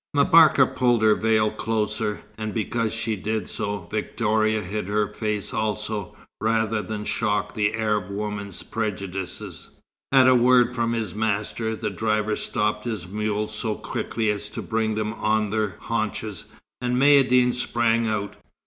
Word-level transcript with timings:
M'Barka 0.15 0.65
pulled 0.65 1.03
her 1.03 1.13
veil 1.13 1.51
closer, 1.51 2.23
and 2.35 2.55
because 2.55 2.91
she 2.91 3.15
did 3.15 3.47
so, 3.47 3.87
Victoria 3.91 4.63
hid 4.63 4.87
her 4.87 5.05
face 5.05 5.53
also, 5.53 6.15
rather 6.41 6.81
than 6.81 7.05
shock 7.05 7.53
the 7.53 7.75
Arab 7.75 8.09
woman's 8.09 8.63
prejudices. 8.63 9.69
At 10.11 10.27
a 10.27 10.33
word 10.33 10.73
from 10.73 10.93
his 10.93 11.13
master, 11.13 11.75
the 11.75 11.91
driver 11.91 12.35
stopped 12.35 12.85
his 12.85 13.07
mules 13.07 13.53
so 13.53 13.75
quickly 13.75 14.31
as 14.31 14.49
to 14.49 14.63
bring 14.63 14.95
them 14.95 15.13
on 15.13 15.51
their 15.51 15.77
haunches, 15.81 16.45
and 16.81 16.95
Maïeddine 16.97 17.53
sprang 17.53 18.07
out. 18.07 18.37